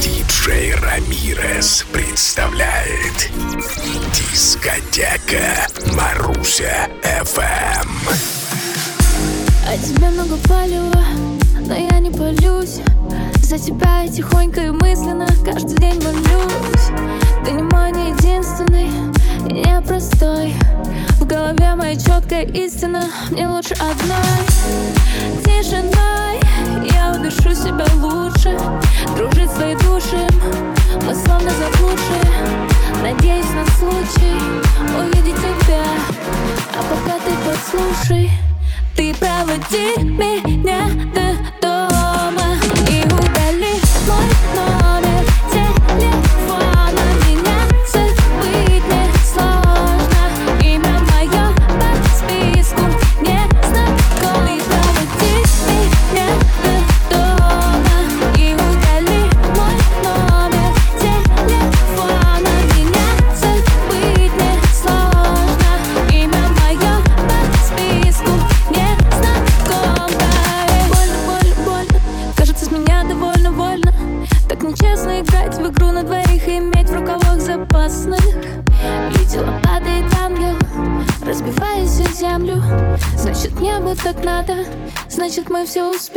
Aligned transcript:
Диджей 0.00 0.72
Рамирес 0.76 1.84
представляет 1.92 3.28
Дискотека 4.14 5.66
Маруся 5.96 6.88
ФМ. 7.24 7.88
А 9.66 9.76
тебя 9.78 10.12
много 10.12 10.36
палево, 10.46 11.02
но 11.66 11.74
я 11.74 11.98
не 11.98 12.12
полюсь. 12.12 12.78
За 13.42 13.58
тебя 13.58 14.02
я 14.02 14.08
тихонько 14.08 14.60
и 14.60 14.70
мысленно 14.70 15.26
каждый 15.44 15.76
день 15.78 16.00
молюсь. 16.04 16.92
Ты 17.44 17.50
не 17.50 17.64
мой, 17.64 17.90
не 17.90 18.10
единственный, 18.10 18.92
и 19.50 19.66
простой. 19.84 20.54
В 21.18 21.26
голове 21.26 21.74
моя 21.74 21.96
четкая 21.96 22.44
истина 22.44 23.04
Мне 23.30 23.48
лучше 23.48 23.74
одной. 23.74 24.46
Тишиной 25.44 26.40
Я 26.92 27.12
удышу 27.12 27.54
себя 27.54 27.86
лучше 27.96 28.58
Дружить 29.16 29.50
свои 29.50 29.74
души 29.76 30.26
Мы 31.06 31.14
словно 31.14 31.50
заблудшие 31.50 32.66
Надеюсь 33.02 33.50
на 33.50 33.66
случай 33.76 34.36
Увидеть 34.98 35.36
тебя. 35.36 35.84
А 36.74 36.82
пока 36.82 37.18
ты 37.18 37.32
послушай, 37.44 38.30
Ты 38.94 39.14
проводи 39.14 40.02
меня 40.02 40.88
до 41.14 41.55
seus 85.66 86.08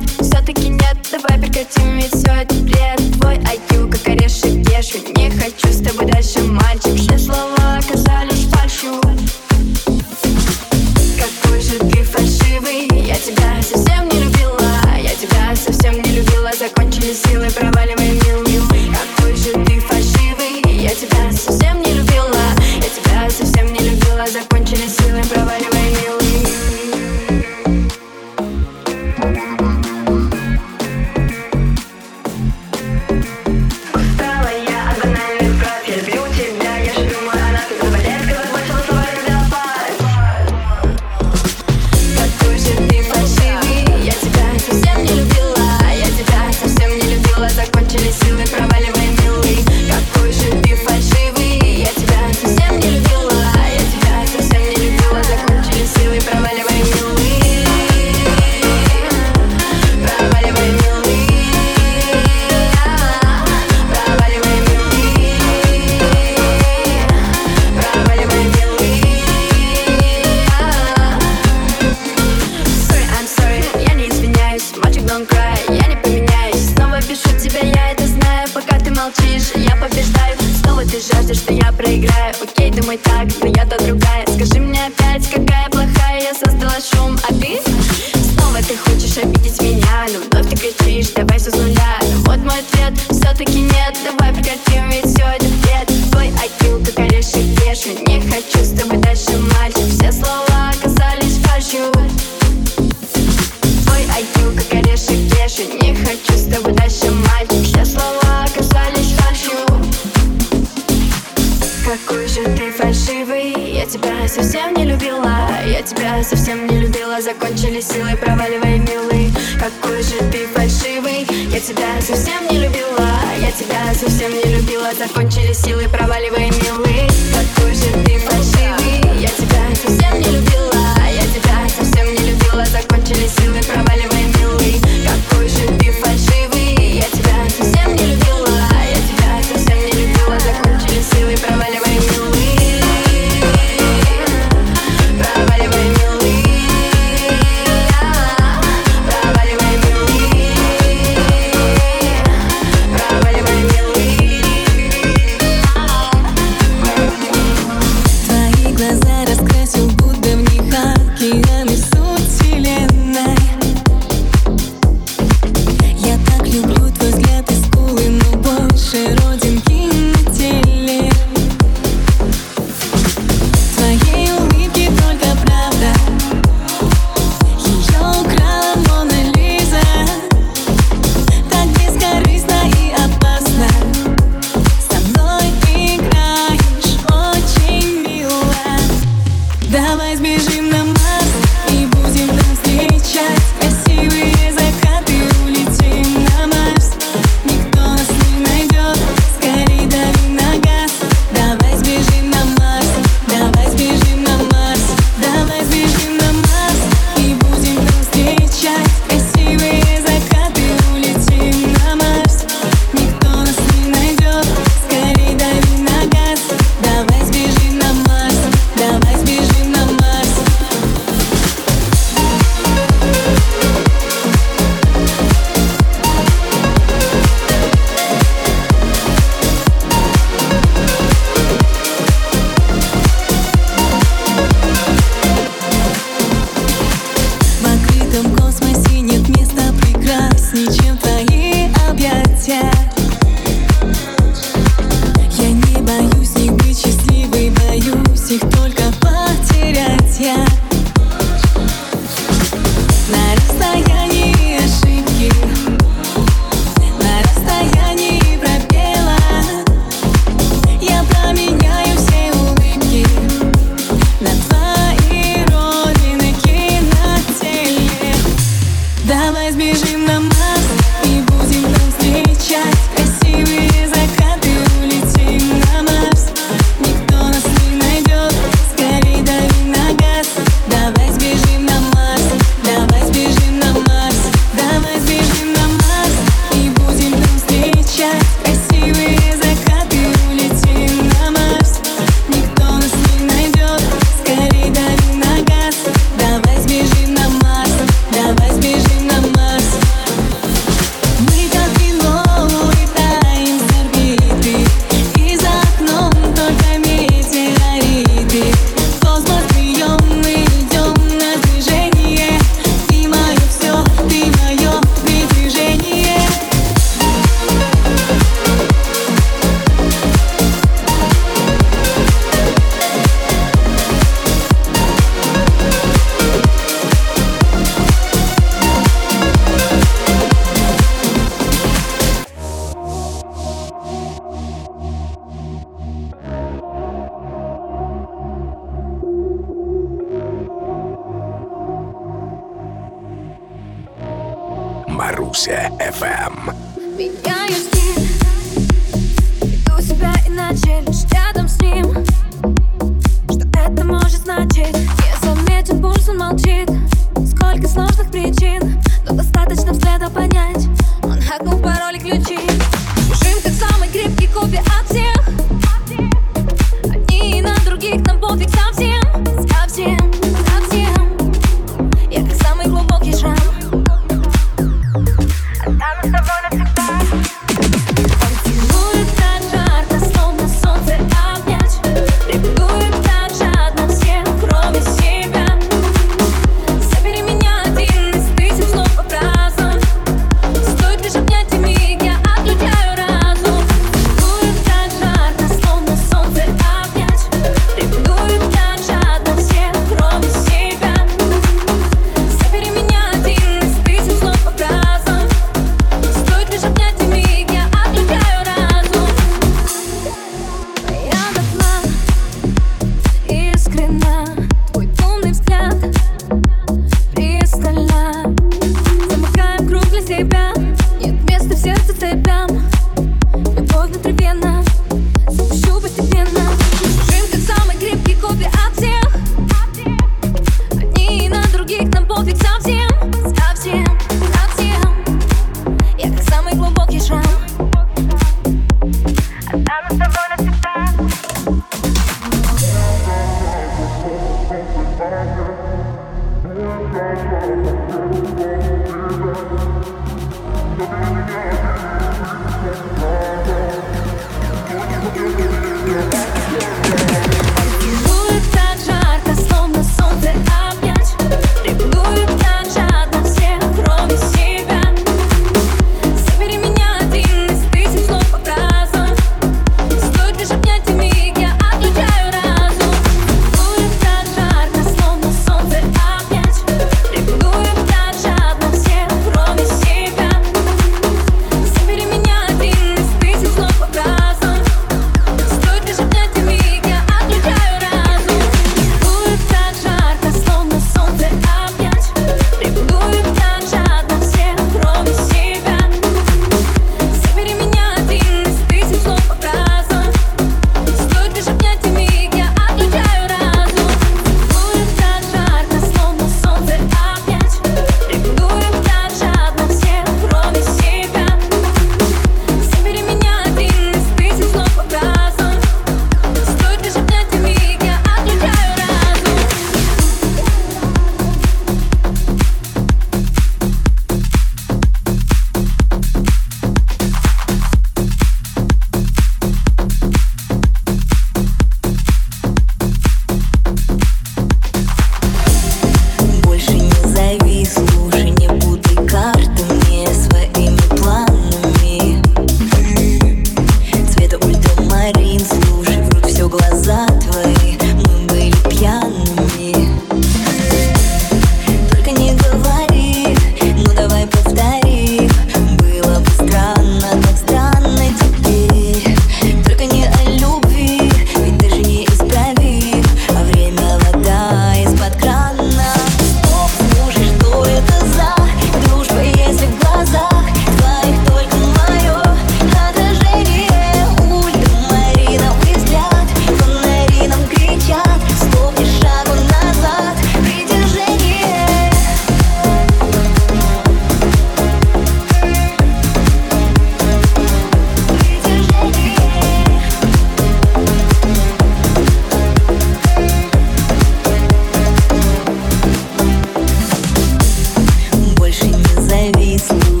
see. 599.61 600.00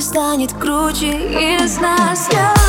станет 0.00 0.52
круче 0.54 1.12
из 1.62 1.78
нас. 1.78 2.28
Я 2.32 2.59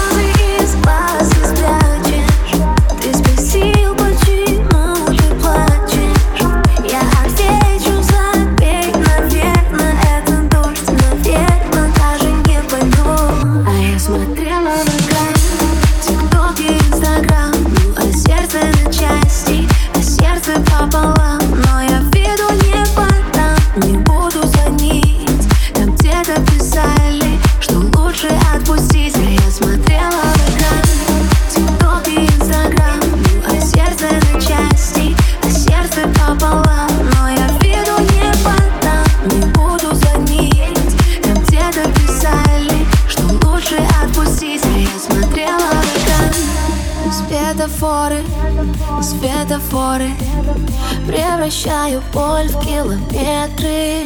километры. 52.64 54.06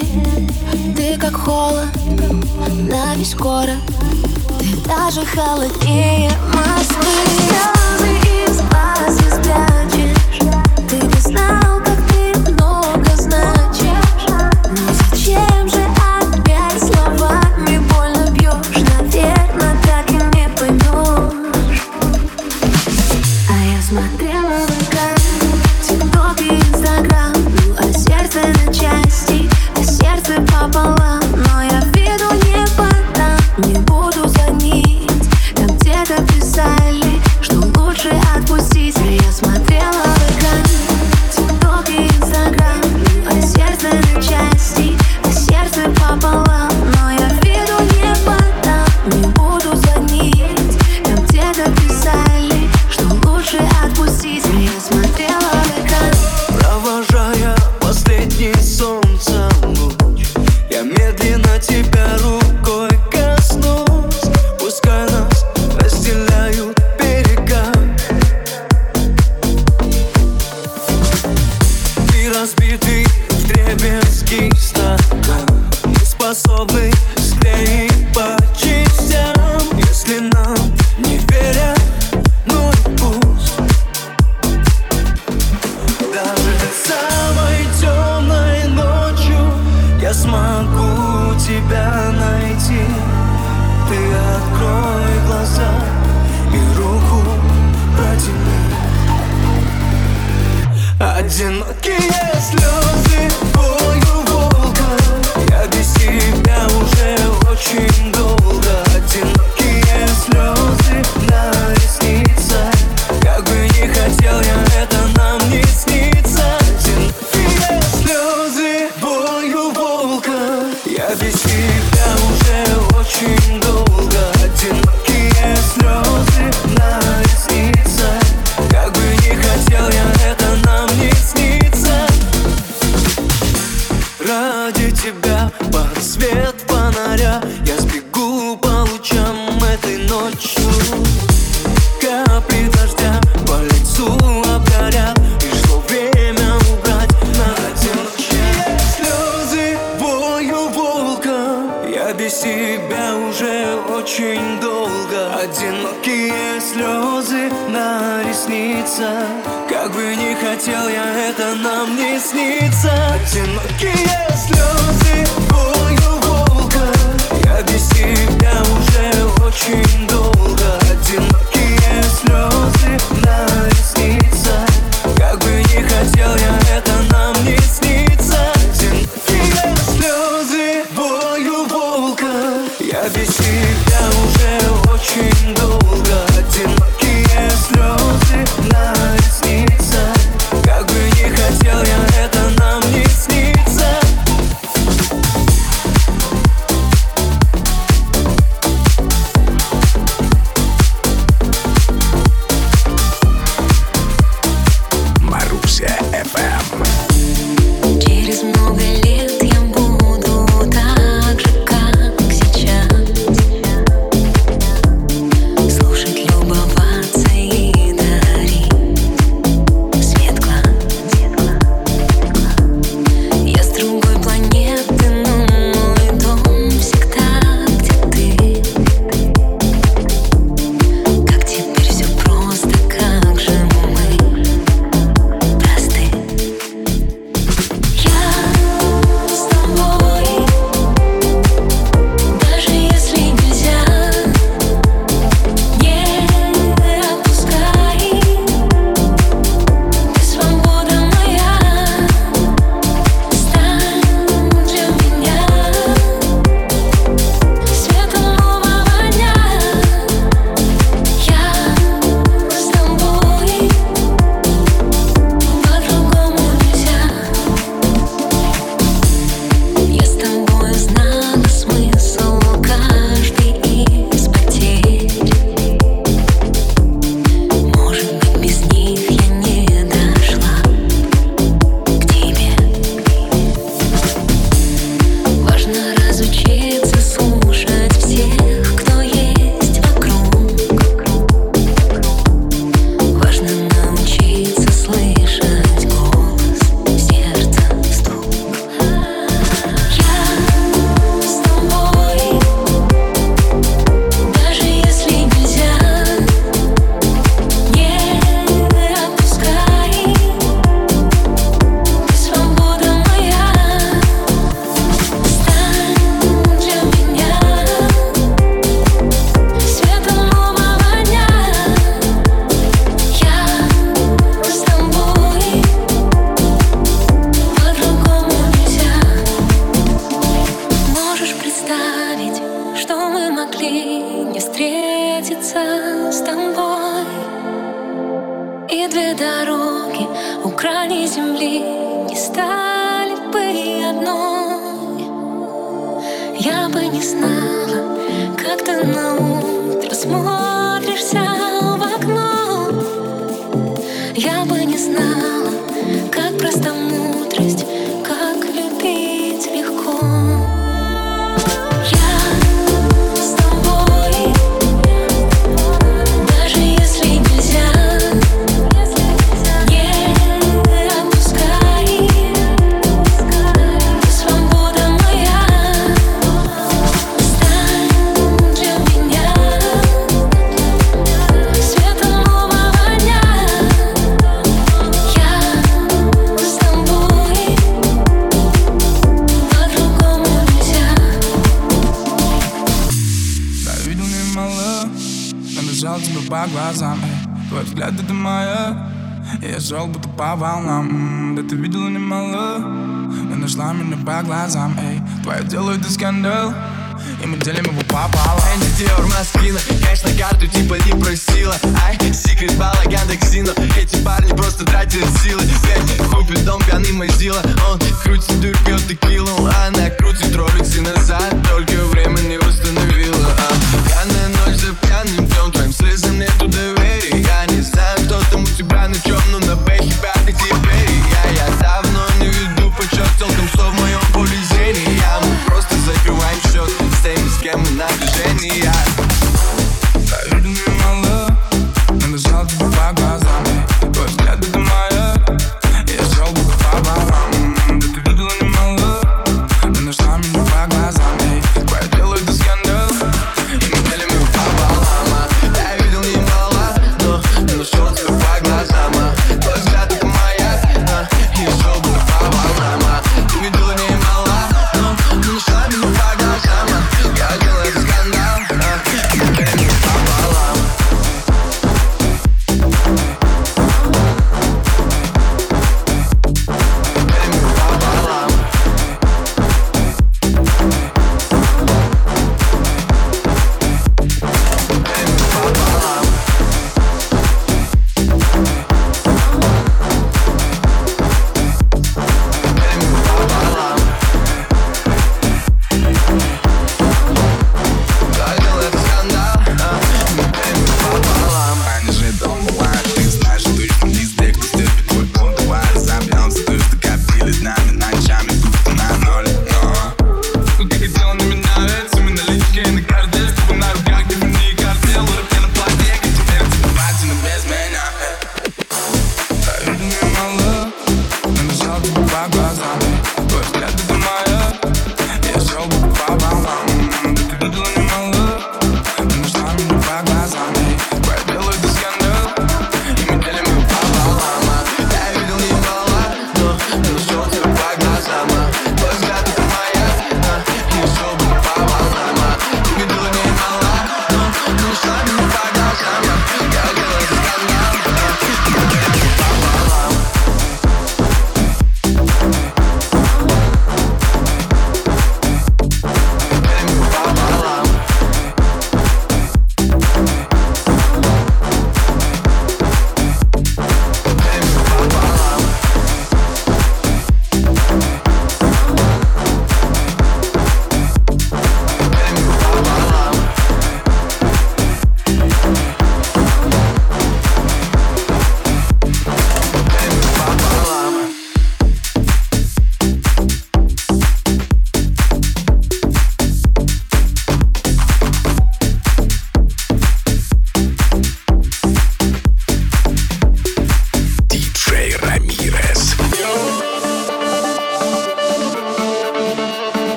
Ты 0.95 1.17
как 1.17 1.35
холод 1.35 1.89
на 2.89 3.15
весь 3.15 3.35
город. 3.35 3.77
Ты 4.59 4.75
даже 4.87 5.25
холоднее 5.25 6.31
мосты 6.53 6.95
Звезды 7.35 8.13
из 8.47 8.57
глаз 8.61 9.15
не 9.21 9.29
спрячешь 9.29 10.89
Ты 10.89 10.95
не 11.05 11.21
знал 11.21 11.74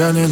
ya 0.00 0.29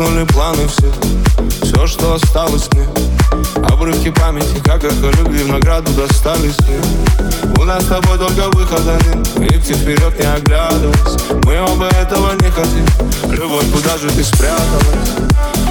рухнули 0.00 0.24
планы 0.24 0.66
все. 0.66 0.90
Все, 1.62 1.86
что 1.86 2.14
осталось 2.14 2.68
мне. 2.72 2.86
Обрывки 3.68 4.10
памяти, 4.10 4.60
как 4.64 4.82
их 4.84 4.92
любви 5.18 5.42
в 5.42 5.48
награду 5.48 5.90
достались 5.92 6.58
мне. 6.60 6.80
У 7.58 7.64
нас 7.64 7.84
с 7.84 7.86
тобой 7.86 8.18
только 8.18 8.48
выхода 8.56 8.98
нет. 9.06 9.52
Идти 9.52 9.74
вперед 9.74 10.18
не 10.18 10.26
оглядываться. 10.26 11.18
Мы 11.44 11.60
оба 11.60 11.86
этого 11.86 12.32
не 12.40 12.50
хотим. 12.50 12.86
Любовь, 13.30 13.70
куда 13.72 13.98
же 13.98 14.10
ты 14.10 14.24
спряталась? 14.24 15.10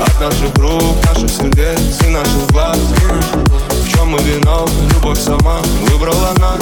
От 0.05 0.19
наших 0.19 0.55
рук, 0.57 0.97
наших 1.05 1.29
сердец 1.29 1.79
и 2.05 2.09
наших 2.09 2.47
глаз. 2.51 2.77
В 2.77 3.89
чем 3.89 4.09
мы 4.09 4.19
виноваты? 4.19 4.71
любовь 4.93 5.19
сама 5.19 5.59
выбрала 5.89 6.33
нас. 6.39 6.61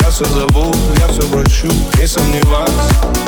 Я 0.00 0.10
все 0.10 0.24
забыл, 0.24 0.74
я 0.98 1.08
все 1.08 1.22
прощу, 1.28 1.68
не 1.98 2.06
сомневаюсь. 2.06 3.27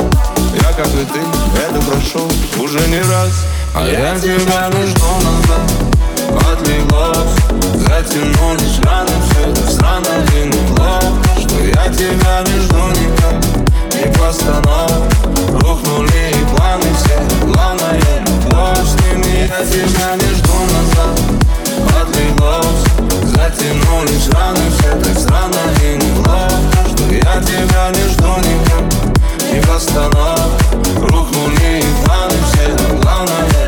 Я, 0.53 0.73
как 0.73 0.87
и 0.87 1.05
ты, 1.05 1.21
это 1.59 1.79
прошел 1.85 2.31
уже 2.59 2.79
не 2.87 2.99
раз. 2.99 3.45
А 3.73 3.85
я 3.85 4.19
тебя 4.19 4.69
не 4.69 4.85
жду 4.87 5.05
назад. 5.23 5.91
Отлеглось, 6.51 7.35
затянулись 7.75 8.79
раны. 8.83 9.11
Все 9.29 9.49
это 9.49 9.71
странно 9.71 10.25
и 10.35 10.45
неплохо 10.47 11.13
Что 11.39 11.63
я 11.63 11.87
тебя 11.93 12.43
не 12.45 12.59
жду 12.61 12.87
никак. 12.89 13.43
Не 13.93 14.11
постанов 14.17 14.91
Рухнули 15.61 16.31
и 16.31 16.55
планы 16.55 16.85
все. 16.97 17.45
Главное, 17.45 17.99
любовь 18.25 18.85
с 18.85 18.95
ними 19.03 19.47
Я 19.47 19.65
тебя 19.65 20.15
не 20.15 20.35
жду 20.35 20.53
назад. 20.73 21.19
Отлеглось, 22.01 22.83
затянулись 23.23 24.29
раны. 24.29 24.69
Все 24.77 24.99
так 24.99 25.17
странно 25.17 25.61
и 25.81 25.95
неплохо 25.95 26.51
Что 26.87 27.13
я 27.13 27.41
тебя 27.41 27.89
не 27.91 28.09
жду 28.09 28.35
никак 28.39 29.10
не 29.51 29.59
восстановок 29.61 30.51
Рухнули 30.97 31.79
и 31.79 32.05
планы 32.05 32.35
все, 32.51 32.69
но 32.69 33.01
главное. 33.01 33.60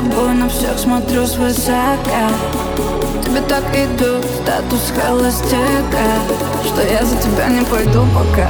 тобой 0.00 0.34
на 0.34 0.48
всех 0.48 0.78
смотрю 0.78 1.26
свысока 1.26 2.30
Тебе 3.22 3.40
так 3.42 3.64
идут 3.74 4.24
статус 4.42 4.92
холостяка 4.96 6.06
Что 6.64 6.82
я 6.82 7.04
за 7.04 7.16
тебя 7.16 7.48
не 7.48 7.62
пойду 7.64 8.06
пока. 8.14 8.48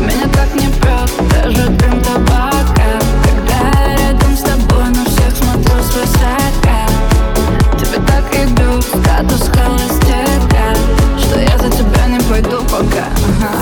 Меня 0.00 0.28
так 0.32 0.54
не 0.54 0.68
прет 0.80 1.10
даже 1.32 1.68
дым 1.70 2.00
табака. 2.02 3.00
Когда 3.24 3.96
рядом 3.96 4.36
с 4.36 4.42
тобой 4.42 4.84
на 4.90 5.04
всех 5.04 5.36
смотрю 5.36 5.82
свысока 5.82 6.86
Тебе 7.78 8.00
так 8.06 8.24
идут 8.34 8.84
статус 8.84 9.48
холостяка 9.48 10.76
Что 11.18 11.40
я 11.40 11.58
за 11.58 11.70
тебя 11.70 12.06
не 12.06 12.20
пойду 12.28 12.62
пока. 12.64 13.06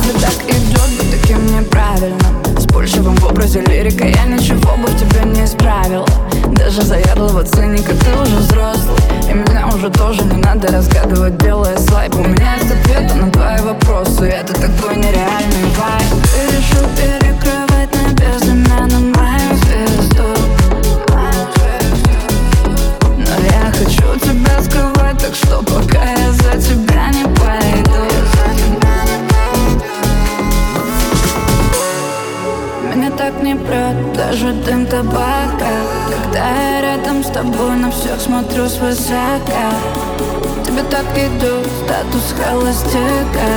Тебе 0.03 0.21
так 0.21 0.45
идет, 0.45 0.91
будто 0.99 1.19
таким 1.19 1.47
неправильным 1.47 2.38
вспыльчивым 2.69 3.17
в 3.17 3.25
образе 3.27 3.61
лирика. 3.61 4.05
Я 4.07 4.25
ничего 4.25 4.77
бы 4.77 4.87
в 4.89 4.99
тебе 4.99 5.25
не 5.25 5.45
исправил 5.45 6.07
Даже 6.53 6.83
заядлого 6.83 7.43
циника 7.45 7.93
Ты 7.95 8.21
уже 8.21 8.37
взрослый. 8.37 8.99
И 9.29 9.35
меня 9.35 9.69
уже 9.75 9.91
тоже 9.91 10.23
не 10.25 10.37
надо 10.37 10.69
разгадывать 10.69 11.39
Делая 11.39 11.79
слайп. 11.79 12.15
У 12.15 12.25
меня 12.25 12.55
есть 12.55 12.71
ответы 12.71 13.15
на 13.15 13.31
твои 13.31 13.61
вопросы 13.61 14.27
Это 14.27 14.53
такой 14.55 14.97
нереальный 14.97 15.65
вайб. 15.77 16.23
Ты 16.33 16.57
решил 16.57 16.87
перекрывать 16.97 17.95
небеса 17.95 18.55
на 18.55 18.99
мою 18.99 19.57
звезду. 19.63 20.25
Но 23.17 23.35
я 23.47 23.73
хочу 23.73 24.19
тебя 24.21 24.63
сковать 24.63 25.19
Так 25.19 25.35
что 25.35 25.68
вижу 34.31 34.53
дым 34.65 34.87
табака. 34.87 35.73
Когда 36.09 36.51
я 36.51 36.81
рядом 36.81 37.25
с 37.25 37.29
тобой 37.29 37.77
на 37.77 37.91
всех 37.91 38.21
смотрю 38.21 38.69
с 38.69 38.75
свысока 38.75 39.73
Тебе 40.65 40.83
так 40.91 41.07
идет 41.17 41.67
статус 41.85 42.35
холостяка 42.39 43.49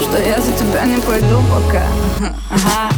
Что 0.00 0.22
я 0.22 0.40
за 0.40 0.52
тебя 0.52 0.84
не 0.84 1.00
пойду 1.00 1.40
пока. 1.50 1.82
Ага. 2.50 2.91